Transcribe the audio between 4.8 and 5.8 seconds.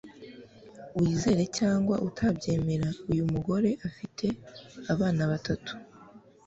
abana batatu